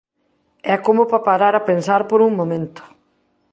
[0.73, 2.81] É como para parar a pensar por un momento.